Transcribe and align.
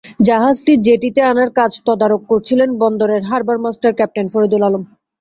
জাহাজটি 0.27 0.73
জেটিতে 0.85 1.21
আনার 1.23 1.49
কাজ 1.55 1.71
তদারক 1.87 2.21
করছিলেন 2.31 2.69
বন্দরের 2.81 3.21
harbour 3.29 3.57
master 3.63 3.91
captain 3.97 4.27
Faridul 4.33 4.63
Alam. 4.67 4.83